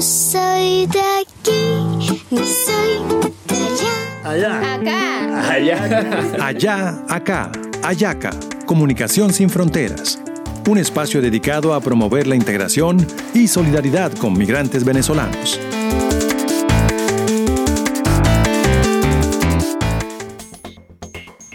[0.00, 4.30] No soy de aquí, ni soy de allá.
[4.30, 4.74] Allá.
[4.74, 5.52] Acá.
[5.52, 6.46] Allá.
[6.46, 7.52] Allá, acá,
[7.82, 8.30] Ayaca,
[8.64, 10.18] Comunicación sin Fronteras.
[10.66, 15.60] Un espacio dedicado a promover la integración y solidaridad con migrantes venezolanos.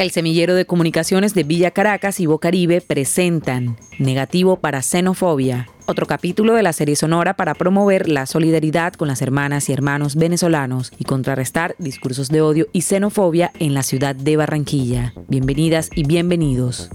[0.00, 6.54] El semillero de comunicaciones de Villa Caracas y Bocaribe presentan Negativo para Xenofobia, otro capítulo
[6.54, 11.04] de la serie sonora para promover la solidaridad con las hermanas y hermanos venezolanos y
[11.04, 15.12] contrarrestar discursos de odio y xenofobia en la ciudad de Barranquilla.
[15.28, 16.88] Bienvenidas y bienvenidos.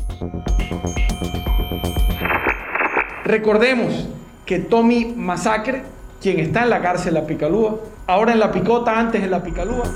[3.24, 4.08] Recordemos
[4.48, 5.84] que Tommy Masacre,
[6.20, 9.94] quien está en la cárcel La Picalúa, ahora en La Picota, antes en La Picalúa,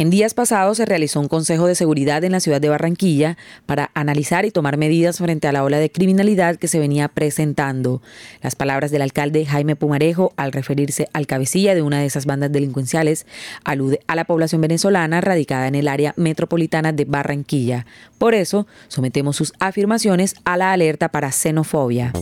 [0.00, 3.36] En días pasados se realizó un consejo de seguridad en la ciudad de Barranquilla
[3.66, 8.00] para analizar y tomar medidas frente a la ola de criminalidad que se venía presentando.
[8.40, 12.50] Las palabras del alcalde Jaime Pumarejo al referirse al cabecilla de una de esas bandas
[12.50, 13.26] delincuenciales
[13.62, 17.84] alude a la población venezolana radicada en el área metropolitana de Barranquilla.
[18.16, 22.14] Por eso, sometemos sus afirmaciones a la alerta para xenofobia.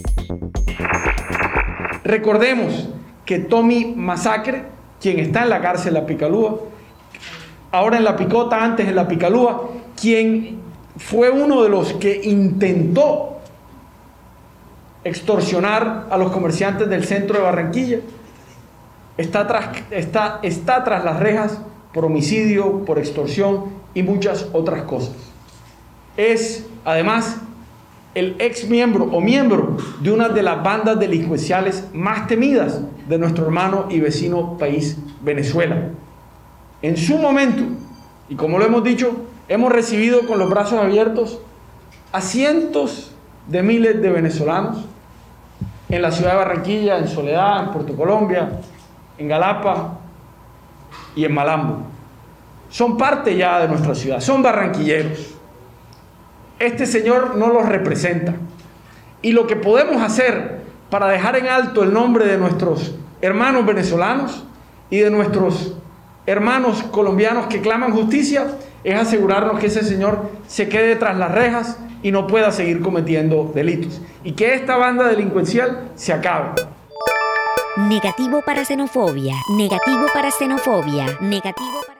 [2.03, 2.89] recordemos
[3.25, 4.65] que Tommy Masacre,
[5.01, 6.59] quien está en la cárcel La Picalúa,
[7.73, 10.61] ahora en La Picota, antes en La Picalúa, quien
[10.97, 13.39] fue uno de los que intentó
[15.05, 18.01] extorsionar a los comerciantes del centro de Barranquilla,
[19.17, 21.61] está tras, está, está tras las rejas
[21.93, 25.15] por homicidio, por extorsión y muchas otras cosas.
[26.17, 27.39] Es, además,
[28.15, 33.45] el ex miembro o miembro de una de las bandas delincuenciales más temidas de nuestro
[33.45, 35.91] hermano y vecino país, Venezuela.
[36.83, 37.65] En su momento,
[38.29, 41.41] y como lo hemos dicho, hemos recibido con los brazos abiertos
[42.13, 43.13] a cientos
[43.49, 44.85] de miles de venezolanos
[45.89, 48.61] en la ciudad de Barranquilla, en Soledad, en Puerto Colombia,
[49.17, 49.99] en Galapa
[51.17, 51.83] y en Malambo.
[52.71, 55.35] Son parte ya de nuestra ciudad, son barranquilleros.
[56.59, 58.35] Este señor no los representa.
[59.23, 60.61] Y lo que podemos hacer
[60.91, 64.45] para dejar en alto el nombre de nuestros hermanos venezolanos
[64.91, 65.75] y de nuestros
[66.29, 68.47] hermanos colombianos que claman justicia
[68.85, 73.51] es asegurarnos que ese señor se quede tras las rejas y no pueda seguir cometiendo
[73.55, 74.01] delitos.
[74.25, 76.51] Y que esta banda delincuencial se acabe.
[77.77, 79.37] Negativo para xenofobia.
[79.57, 81.17] Negativo para xenofobia.
[81.21, 81.98] Negativo para...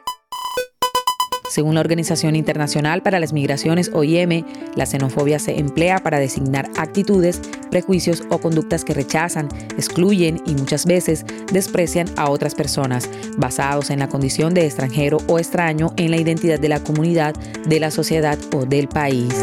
[1.49, 4.45] Según la Organización Internacional para las Migraciones, OIM,
[4.77, 10.85] la xenofobia se emplea para designar actitudes, prejuicios o conductas que rechazan, excluyen y muchas
[10.85, 16.19] veces desprecian a otras personas, basados en la condición de extranjero o extraño en la
[16.19, 17.35] identidad de la comunidad,
[17.67, 19.35] de la sociedad o del país.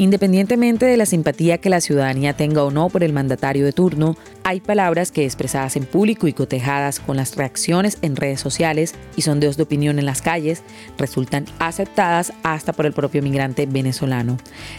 [0.00, 4.16] Independientemente de la simpatía que la ciudadanía tenga o no por el mandatario de turno,
[4.44, 9.20] hay palabras que expresadas en público y cotejadas con las reacciones en redes sociales y
[9.20, 10.62] sondeos de opinión en las calles
[10.96, 14.38] resultan aceptadas hasta por el propio migrante venezolano.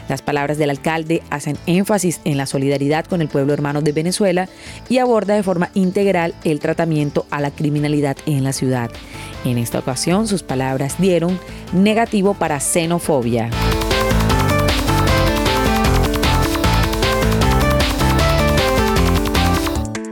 [0.09, 4.49] Las palabras del alcalde hacen énfasis en la solidaridad con el pueblo hermano de Venezuela
[4.89, 8.89] y aborda de forma integral el tratamiento a la criminalidad en la ciudad.
[9.45, 11.37] En esta ocasión sus palabras dieron
[11.73, 13.51] negativo para xenofobia.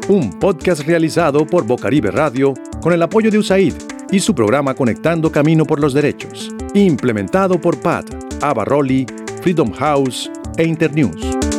[0.09, 3.75] Un podcast realizado por Bocaribe Radio con el apoyo de USAID
[4.09, 6.49] y su programa Conectando Camino por los Derechos.
[6.73, 8.07] Implementado por PAT,
[8.41, 9.05] Abarroli,
[9.43, 11.58] Freedom House e Internews.